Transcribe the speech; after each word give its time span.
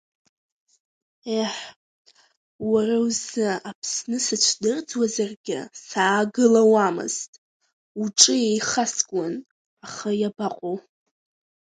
Еҳ, 1.39 1.55
уара 2.71 2.95
узы 3.05 3.45
Аԥсны 3.69 4.17
сыцәдырӡуазаргьы 4.25 5.59
саагылауамызт, 5.87 7.31
уҿы 8.01 8.35
еихаскуан, 8.47 9.33
аха 9.85 10.09
иабаҟоу… 10.21 10.77